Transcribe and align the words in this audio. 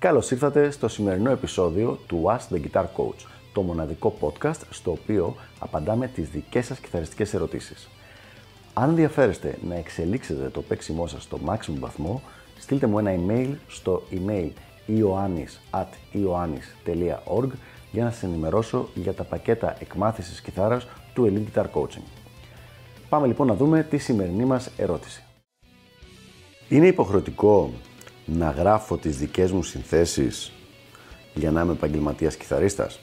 Καλώς 0.00 0.30
ήρθατε 0.30 0.70
στο 0.70 0.88
σημερινό 0.88 1.30
επεισόδιο 1.30 1.98
του 2.06 2.24
Ask 2.26 2.48
the 2.54 2.60
Guitar 2.60 2.84
Coach, 2.96 3.26
το 3.52 3.62
μοναδικό 3.62 4.14
podcast 4.20 4.60
στο 4.70 4.90
οποίο 4.90 5.36
απαντάμε 5.58 6.06
τις 6.06 6.28
δικές 6.28 6.66
σας 6.66 6.78
κιθαριστικές 6.78 7.34
ερωτήσεις. 7.34 7.88
Αν 8.74 8.88
ενδιαφέρεστε 8.88 9.58
να 9.68 9.74
εξελίξετε 9.74 10.48
το 10.48 10.62
παίξιμό 10.62 11.06
σας 11.06 11.22
στο 11.22 11.38
maximum 11.46 11.78
βαθμό, 11.78 12.22
στείλτε 12.58 12.86
μου 12.86 12.98
ένα 12.98 13.14
email 13.16 13.54
στο 13.66 14.02
email 14.10 14.50
ioannis.ioannis.org 14.88 17.48
για 17.92 18.04
να 18.04 18.10
σας 18.10 18.22
ενημερώσω 18.22 18.88
για 18.94 19.12
τα 19.12 19.24
πακέτα 19.24 19.76
εκμάθησης 19.80 20.40
κιθάρας 20.40 20.86
του 21.14 21.32
Elite 21.32 21.46
Guitar 21.54 21.66
Coaching. 21.74 22.04
Πάμε 23.08 23.26
λοιπόν 23.26 23.46
να 23.46 23.54
δούμε 23.54 23.82
τη 23.82 23.98
σημερινή 23.98 24.44
μας 24.44 24.70
ερώτηση. 24.76 25.24
Είναι 26.68 26.86
υποχρεωτικό 26.86 27.70
να 28.32 28.50
γράφω 28.50 28.96
τις 28.96 29.18
δικές 29.18 29.50
μου 29.52 29.62
συνθέσεις 29.62 30.52
για 31.34 31.50
να 31.50 31.60
είμαι 31.60 31.72
επαγγελματίας 31.72 32.36
κιθαρίστας; 32.36 33.00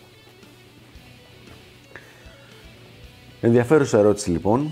Ενδιαφέρουσα 3.41 3.97
ερώτηση 3.97 4.29
λοιπόν. 4.29 4.71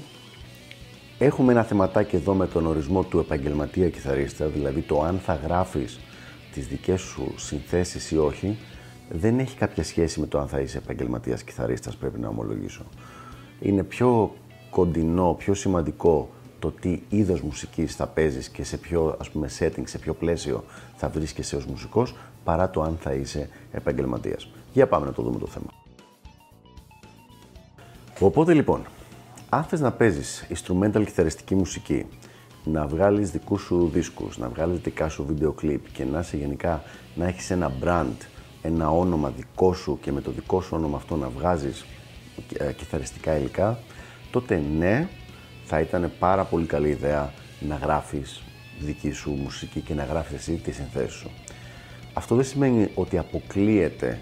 Έχουμε 1.17 1.51
ένα 1.51 1.63
θεματάκι 1.63 2.15
εδώ 2.15 2.33
με 2.33 2.47
τον 2.47 2.65
ορισμό 2.65 3.03
του 3.03 3.19
επαγγελματία 3.19 3.89
κιθαρίστα, 3.89 4.45
δηλαδή 4.45 4.81
το 4.81 5.01
αν 5.01 5.19
θα 5.19 5.33
γράφεις 5.33 5.99
τις 6.53 6.67
δικές 6.67 7.01
σου 7.01 7.33
συνθέσεις 7.37 8.11
ή 8.11 8.17
όχι, 8.17 8.57
δεν 9.09 9.39
έχει 9.39 9.57
κάποια 9.57 9.83
σχέση 9.83 10.19
με 10.19 10.27
το 10.27 10.39
αν 10.39 10.47
θα 10.47 10.59
είσαι 10.59 10.77
επαγγελματίας 10.77 11.43
κιθαρίστας, 11.43 11.95
πρέπει 11.95 12.19
να 12.19 12.27
ομολογήσω. 12.27 12.83
Είναι 13.59 13.83
πιο 13.83 14.35
κοντινό, 14.69 15.35
πιο 15.37 15.53
σημαντικό 15.53 16.29
το 16.66 16.71
τι 16.71 17.02
είδος 17.10 17.41
μουσικής 17.41 17.96
θα 17.96 18.08
παίζεις 18.08 18.49
και 18.49 18.63
σε 18.63 18.77
ποιο 18.77 19.16
ας 19.20 19.30
πούμε 19.30 19.49
setting, 19.60 19.84
σε 19.84 19.98
ποιο 19.98 20.13
πλαίσιο 20.13 20.63
θα 20.96 21.10
βρίσκεσαι 21.10 21.55
ως 21.55 21.66
μουσικός, 21.66 22.16
παρά 22.44 22.70
το 22.70 22.82
αν 22.82 22.98
θα 23.02 23.13
είσαι 23.13 23.49
επαγγελματίας. 23.71 24.49
Για 24.74 24.88
πάμε 24.88 25.05
να 25.05 25.13
το 25.13 25.21
δούμε 25.21 25.40
το 25.40 25.48
θέμα. 25.48 25.66
Οπότε 28.20 28.54
λοιπόν, 28.54 28.82
αν 29.49 29.63
θες 29.63 29.80
να 29.80 29.91
παίζεις 29.91 30.48
instrumental 30.49 31.04
κιθαριστική 31.05 31.55
μουσική, 31.55 32.05
να 32.63 32.88
βγάλεις 32.88 33.32
δικούς 33.32 33.62
σου 33.62 33.90
δίσκους, 33.93 34.38
να 34.38 34.49
βγάλεις 34.49 34.80
δικά 34.80 35.10
σου 35.10 35.26
βίντεο 35.26 35.52
κλιπ 35.52 35.91
και 35.91 36.05
να 36.05 36.20
είσαι 36.20 36.38
γενικά 36.38 36.84
να 37.16 37.26
έχεις 37.27 37.52
ένα 37.52 37.71
brand, 37.84 38.18
ένα 38.62 38.90
όνομα 38.90 39.30
δικό 39.30 39.74
σου 39.74 39.99
και 40.02 40.12
με 40.12 40.21
το 40.21 40.32
δικό 40.32 40.62
σου 40.62 40.70
όνομα 40.74 40.98
αυτό 40.98 41.16
να 41.16 41.30
βγάζεις 41.30 41.86
ε, 42.58 42.71
κιθαριστικά 42.74 43.38
υλικά, 43.38 43.80
τότε 44.32 44.62
ναι, 44.77 45.08
θα 45.66 45.80
ήταν 45.80 46.12
πάρα 46.20 46.44
πολύ 46.44 46.66
καλή 46.66 46.90
ιδέα 46.90 47.34
να 47.60 47.76
γράφεις 47.76 48.41
δική 48.80 49.12
σου 49.12 49.32
μουσική 49.32 49.80
και 49.80 49.94
να 49.94 50.04
γράφεις 50.04 50.38
εσύ 50.38 50.52
τη 50.52 50.71
συνθέση 50.71 51.18
σου. 51.18 51.32
Αυτό 52.13 52.35
δεν 52.35 52.46
σημαίνει 52.46 52.90
ότι 52.96 53.18
αποκλείεται 53.18 54.20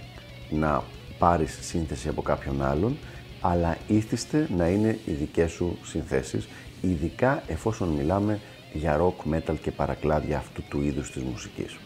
να 0.49 0.83
πάρεις 1.17 1.57
σύνθεση 1.61 2.07
από 2.07 2.21
κάποιον 2.21 2.63
άλλον, 2.63 2.97
αλλά 3.41 3.77
ήθιστε 3.87 4.47
να 4.57 4.67
είναι 4.67 4.99
οι 5.05 5.11
δικές 5.11 5.51
σου 5.51 5.77
συνθέσεις, 5.83 6.47
ειδικά 6.81 7.43
εφόσον 7.47 7.89
μιλάμε 7.89 8.39
για 8.73 8.99
rock, 8.99 9.33
metal 9.33 9.55
και 9.61 9.71
παρακλάδια 9.71 10.37
αυτού 10.37 10.63
του 10.69 10.81
είδους 10.81 11.11
της 11.11 11.23
μουσικής. 11.23 11.77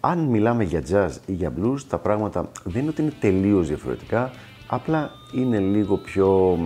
Αν 0.00 0.18
μιλάμε 0.18 0.64
για 0.64 0.82
jazz 0.90 1.10
ή 1.26 1.32
για 1.32 1.52
blues, 1.60 1.80
τα 1.88 1.98
πράγματα 1.98 2.50
δεν 2.64 2.80
είναι 2.80 2.90
ότι 2.90 3.02
είναι 3.02 3.12
τελείως 3.20 3.68
διαφορετικά, 3.68 4.30
απλά 4.66 5.10
είναι 5.34 5.58
λίγο 5.58 5.96
πιο 5.96 6.58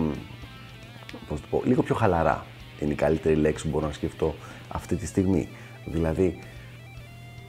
πώς 1.31 1.41
το 1.41 1.47
πω, 1.49 1.61
λίγο 1.65 1.83
πιο 1.83 1.95
χαλαρά. 1.95 2.45
Είναι 2.79 2.91
η 2.91 2.95
καλύτερη 2.95 3.35
λέξη 3.35 3.63
που 3.63 3.69
μπορώ 3.69 3.87
να 3.87 3.93
σκεφτώ 3.93 4.35
αυτή 4.67 4.95
τη 4.95 5.05
στιγμή. 5.05 5.47
Δηλαδή, 5.85 6.39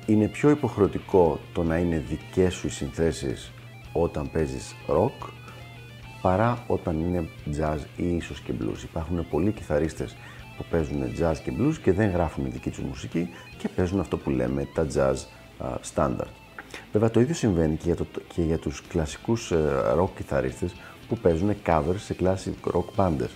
είναι 0.06 0.28
πιο 0.28 0.50
υποχρεωτικό 0.50 1.40
το 1.52 1.62
να 1.62 1.76
είναι 1.76 2.04
δικές 2.08 2.54
σου 2.54 2.66
οι 2.66 2.70
συνθέσεις 2.70 3.52
όταν 3.92 4.30
παίζεις 4.30 4.74
rock 4.88 5.28
παρά 6.22 6.64
όταν 6.66 7.00
είναι 7.00 7.28
jazz 7.58 7.78
ή 7.96 8.16
ίσως 8.16 8.40
και 8.40 8.52
blues. 8.60 8.82
Υπάρχουν 8.82 9.28
πολλοί 9.30 9.52
κιθαρίστες 9.52 10.16
που 10.56 10.64
παίζουν 10.70 11.02
jazz 11.18 11.36
και 11.44 11.52
blues 11.58 11.74
και 11.82 11.92
δεν 11.92 12.10
γράφουν 12.10 12.52
δική 12.52 12.70
τους 12.70 12.84
μουσική 12.84 13.28
και 13.58 13.68
παίζουν 13.68 14.00
αυτό 14.00 14.16
που 14.16 14.30
λέμε 14.30 14.68
τα 14.74 14.86
jazz 14.94 15.16
standard. 15.94 16.32
Βέβαια 16.92 17.10
το 17.10 17.20
ίδιο 17.20 17.34
συμβαίνει 17.34 17.76
και 17.76 17.82
για, 17.84 17.94
το, 17.94 18.06
και 18.34 18.42
για 18.42 18.58
τους 18.58 18.82
κλασικούς 18.88 19.50
ε, 19.50 19.56
rock 19.98 20.08
κιθαρίστες 20.16 20.74
που 21.08 21.18
παίζουν 21.18 21.54
covers 21.66 21.96
σε 21.96 22.16
classic 22.20 22.72
rock 22.72 22.84
bands. 22.96 23.30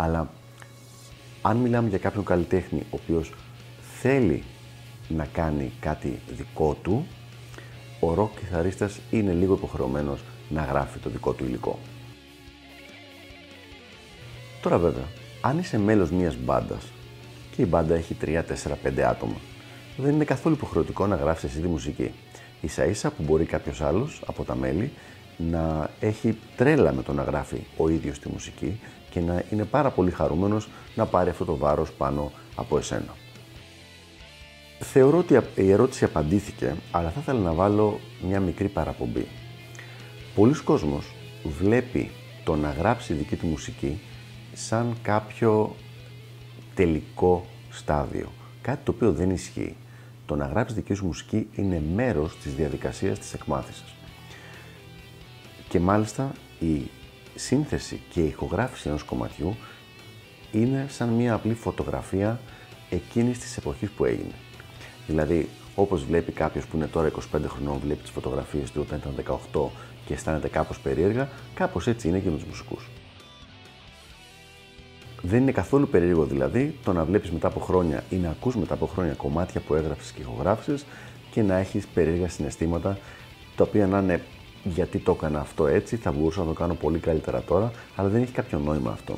Αλλά 0.00 0.30
αν 1.42 1.56
μιλάμε 1.56 1.88
για 1.88 1.98
κάποιον 1.98 2.24
καλλιτέχνη 2.24 2.80
ο 2.80 2.98
οποίος 3.02 3.32
θέλει 4.00 4.42
να 5.08 5.24
κάνει 5.24 5.72
κάτι 5.80 6.18
δικό 6.36 6.76
του, 6.82 7.06
ο 8.00 8.14
ροκ 8.14 8.38
κιθαρίστας 8.38 9.00
είναι 9.10 9.32
λίγο 9.32 9.54
υποχρεωμένος 9.54 10.20
να 10.48 10.62
γράφει 10.62 10.98
το 10.98 11.10
δικό 11.10 11.32
του 11.32 11.44
υλικό. 11.44 11.78
Τώρα 14.62 14.78
βέβαια, 14.78 15.04
αν 15.40 15.58
είσαι 15.58 15.78
μέλος 15.78 16.10
μιας 16.10 16.36
μπάντας 16.36 16.92
και 17.56 17.62
η 17.62 17.66
μπάντα 17.68 17.94
έχει 17.94 18.16
3, 18.20 18.42
4, 18.42 18.76
5 18.82 19.00
άτομα, 19.00 19.36
δεν 19.96 20.14
είναι 20.14 20.24
καθόλου 20.24 20.54
υποχρεωτικό 20.54 21.06
να 21.06 21.16
γράφεις 21.16 21.50
εσύ 21.50 21.60
τη 21.60 21.68
μουσική. 21.68 22.10
Ίσα 22.60 22.84
ίσα 22.84 23.10
που 23.10 23.22
μπορεί 23.22 23.44
κάποιος 23.44 23.80
άλλος 23.80 24.22
από 24.26 24.44
τα 24.44 24.54
μέλη 24.54 24.92
να 25.36 25.90
έχει 26.00 26.38
τρέλα 26.56 26.92
με 26.92 27.02
το 27.02 27.12
να 27.12 27.22
γράφει 27.22 27.60
ο 27.76 27.88
ίδιος 27.88 28.18
τη 28.18 28.28
μουσική 28.28 28.80
και 29.10 29.20
να 29.20 29.44
είναι 29.50 29.64
πάρα 29.64 29.90
πολύ 29.90 30.10
χαρούμενος 30.10 30.68
να 30.94 31.06
πάρει 31.06 31.30
αυτό 31.30 31.44
το 31.44 31.56
βάρος 31.56 31.92
πάνω 31.92 32.32
από 32.54 32.78
εσένα. 32.78 33.14
Θεωρώ 34.78 35.18
ότι 35.18 35.40
η 35.54 35.70
ερώτηση 35.70 36.04
απαντήθηκε, 36.04 36.74
αλλά 36.90 37.10
θα 37.10 37.20
ήθελα 37.20 37.40
να 37.40 37.52
βάλω 37.52 38.00
μια 38.26 38.40
μικρή 38.40 38.68
παραπομπή. 38.68 39.26
Πολλοί 40.34 40.54
κόσμος 40.54 41.12
βλέπει 41.58 42.10
το 42.44 42.56
να 42.56 42.70
γράψει 42.70 43.12
δική 43.12 43.36
του 43.36 43.46
μουσική 43.46 44.00
σαν 44.52 44.96
κάποιο 45.02 45.74
τελικό 46.74 47.46
στάδιο. 47.70 48.28
Κάτι 48.62 48.84
το 48.84 48.92
οποίο 48.94 49.12
δεν 49.12 49.30
ισχύει. 49.30 49.76
Το 50.26 50.36
να 50.36 50.46
γράψει 50.46 50.74
δική 50.74 50.94
σου 50.94 51.06
μουσική 51.06 51.48
είναι 51.54 51.82
μέρος 51.94 52.36
της 52.36 52.54
διαδικασίας 52.54 53.18
της 53.18 53.34
εκμάθησης. 53.34 53.94
Και 55.68 55.80
μάλιστα 55.80 56.32
η 56.58 56.82
σύνθεση 57.38 58.00
και 58.10 58.20
η 58.20 58.26
ηχογράφηση 58.26 58.88
ενός 58.88 59.02
κομματιού 59.02 59.56
είναι 60.52 60.86
σαν 60.88 61.08
μια 61.08 61.34
απλή 61.34 61.54
φωτογραφία 61.54 62.40
εκείνης 62.90 63.38
της 63.38 63.56
εποχής 63.56 63.90
που 63.90 64.04
έγινε. 64.04 64.34
Δηλαδή, 65.06 65.48
όπως 65.74 66.04
βλέπει 66.04 66.32
κάποιος 66.32 66.66
που 66.66 66.76
είναι 66.76 66.86
τώρα 66.86 67.10
25 67.36 67.40
χρονών, 67.46 67.78
βλέπει 67.78 68.02
τις 68.02 68.10
φωτογραφίες 68.10 68.70
του 68.70 68.86
όταν 68.86 68.98
ήταν 68.98 69.40
18 69.52 69.70
και 70.06 70.14
αισθάνεται 70.14 70.48
κάπως 70.48 70.80
περίεργα, 70.80 71.28
κάπως 71.54 71.86
έτσι 71.86 72.08
είναι 72.08 72.18
και 72.18 72.30
με 72.30 72.36
τους 72.36 72.44
μουσικούς. 72.44 72.88
Δεν 75.22 75.42
είναι 75.42 75.52
καθόλου 75.52 75.88
περίεργο 75.88 76.24
δηλαδή 76.24 76.78
το 76.84 76.92
να 76.92 77.04
βλέπεις 77.04 77.30
μετά 77.30 77.46
από 77.46 77.60
χρόνια 77.60 78.04
ή 78.10 78.16
να 78.16 78.30
ακούς 78.30 78.56
μετά 78.56 78.74
από 78.74 78.86
χρόνια 78.86 79.12
κομμάτια 79.12 79.60
που 79.60 79.74
έγραψες 79.74 80.10
και 80.10 80.20
ηχογράφησες 80.20 80.84
και 81.30 81.42
να 81.42 81.56
έχεις 81.56 81.86
περίεργα 81.86 82.28
συναισθήματα 82.28 82.98
τα 83.56 83.64
οποία 83.64 83.86
να 83.86 83.98
είναι 83.98 84.22
γιατί 84.68 84.98
το 84.98 85.12
έκανα 85.12 85.40
αυτό 85.40 85.66
έτσι, 85.66 85.96
θα 85.96 86.12
μπορούσα 86.12 86.40
να 86.40 86.46
το 86.46 86.52
κάνω 86.52 86.74
πολύ 86.74 86.98
καλύτερα 86.98 87.42
τώρα, 87.42 87.70
αλλά 87.96 88.08
δεν 88.08 88.22
έχει 88.22 88.32
κάποιο 88.32 88.58
νόημα 88.58 88.90
αυτό. 88.90 89.14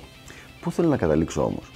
Πού 0.60 0.70
θέλω 0.70 0.88
να 0.88 0.96
καταλήξω 0.96 1.44
όμως; 1.44 1.70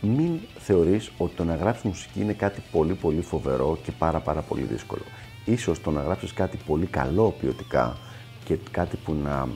Μην 0.00 0.38
θεωρείς 0.58 1.12
ότι 1.18 1.34
το 1.34 1.44
να 1.44 1.54
γράψεις 1.54 1.84
μουσική 1.84 2.20
είναι 2.20 2.32
κάτι 2.32 2.62
πολύ 2.72 2.94
πολύ 2.94 3.20
φοβερό 3.20 3.78
και 3.82 3.92
πάρα 3.92 4.20
πάρα 4.20 4.40
πολύ 4.40 4.62
δύσκολο. 4.62 5.02
Ίσως 5.44 5.80
το 5.80 5.90
να 5.90 6.02
γράψεις 6.02 6.32
κάτι 6.32 6.58
πολύ 6.66 6.86
καλό 6.86 7.34
ποιοτικά 7.40 7.96
και 8.44 8.58
κάτι 8.70 8.96
που 8.96 9.14
να 9.22 9.48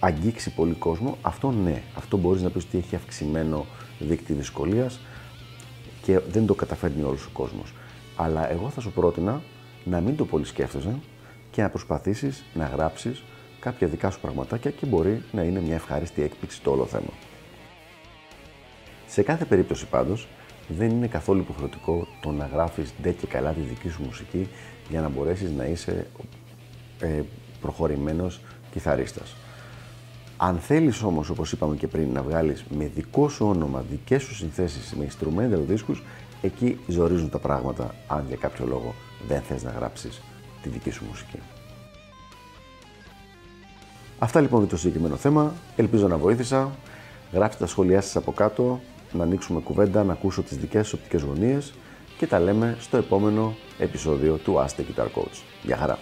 αγγίξει 0.00 0.54
πολύ 0.54 0.74
κόσμο, 0.74 1.18
αυτό 1.22 1.50
ναι, 1.50 1.82
αυτό 1.94 2.16
μπορείς 2.16 2.42
να 2.42 2.50
πεις 2.50 2.64
ότι 2.64 2.78
έχει 2.78 2.94
αυξημένο 2.96 3.66
δίκτυο 3.98 4.34
δυσκολίας 4.34 5.00
και 6.02 6.18
δεν 6.18 6.46
το 6.46 6.54
καταφέρνει 6.54 7.02
όλος 7.02 7.26
ο 7.26 7.30
κόσμος. 7.32 7.72
Αλλά 8.16 8.50
εγώ 8.50 8.70
θα 8.70 8.80
σου 8.80 8.92
πρότεινα 8.92 9.42
να 9.84 10.00
μην 10.00 10.16
το 10.16 10.24
πολύ 10.24 10.44
σκέφτεσαι, 10.44 10.98
και 11.54 11.62
να 11.62 11.68
προσπαθήσεις 11.68 12.44
να 12.54 12.66
γράψεις 12.66 13.22
κάποια 13.60 13.88
δικά 13.88 14.10
σου 14.10 14.20
πραγματάκια 14.20 14.70
και 14.70 14.86
μπορεί 14.86 15.22
να 15.32 15.42
είναι 15.42 15.60
μια 15.60 15.74
ευχάριστη 15.74 16.22
έκπληξη 16.22 16.62
το 16.62 16.70
όλο 16.70 16.86
θέμα. 16.86 17.12
Σε 19.06 19.22
κάθε 19.22 19.44
περίπτωση 19.44 19.86
πάντως, 19.86 20.28
δεν 20.68 20.90
είναι 20.90 21.06
καθόλου 21.06 21.40
υποχρεωτικό 21.40 22.06
το 22.22 22.30
να 22.30 22.46
γράφεις 22.46 22.94
ντε 23.02 23.10
και 23.10 23.26
καλά 23.26 23.52
τη 23.52 23.60
δική 23.60 23.88
σου 23.88 24.02
μουσική 24.02 24.48
για 24.88 25.00
να 25.00 25.08
μπορέσεις 25.08 25.50
να 25.50 25.64
είσαι 25.64 26.06
ε, 27.00 27.22
προχωρημένος 27.60 28.40
κιθαρίστας. 28.70 29.36
Αν 30.36 30.58
θέλεις 30.58 31.02
όμως, 31.02 31.30
όπως 31.30 31.52
είπαμε 31.52 31.76
και 31.76 31.86
πριν, 31.86 32.12
να 32.12 32.22
βγάλεις 32.22 32.64
με 32.76 32.90
δικό 32.94 33.28
σου 33.28 33.46
όνομα, 33.46 33.84
δικές 33.90 34.22
σου 34.22 34.34
συνθέσεις, 34.34 34.94
με 34.94 35.06
instrumental 35.10 35.60
δίσκους, 35.66 36.02
εκεί 36.42 36.78
ζορίζουν 36.86 37.30
τα 37.30 37.38
πράγματα, 37.38 37.94
αν 38.06 38.24
για 38.28 38.36
κάποιο 38.36 38.66
λόγο 38.66 38.94
δεν 39.28 39.40
θες 39.40 39.62
να 39.62 39.70
γράψεις 39.70 40.22
τη 40.64 40.70
δική 40.70 40.90
σου 40.90 41.04
μουσική. 41.08 41.38
Αυτά 44.18 44.40
λοιπόν 44.40 44.60
για 44.60 44.68
το 44.68 44.76
συγκεκριμένο 44.76 45.16
θέμα. 45.16 45.54
Ελπίζω 45.76 46.08
να 46.08 46.16
βοήθησα. 46.16 46.70
Γράψτε 47.32 47.64
τα 47.64 47.70
σχόλιά 47.70 48.00
σας 48.00 48.16
από 48.16 48.32
κάτω, 48.32 48.80
να 49.12 49.22
ανοίξουμε 49.22 49.60
κουβέντα, 49.60 50.04
να 50.04 50.12
ακούσω 50.12 50.42
τις 50.42 50.56
δικές 50.56 50.88
σας 50.88 50.92
οπτικές 50.92 51.22
γωνίες 51.22 51.74
και 52.18 52.26
τα 52.26 52.38
λέμε 52.38 52.76
στο 52.80 52.96
επόμενο 52.96 53.54
επεισόδιο 53.78 54.36
του 54.36 54.54
Ask 54.54 54.80
the 54.80 54.82
Guitar 54.82 55.06
Coach. 55.06 55.42
Γεια 55.62 55.76
χαρά! 55.76 55.98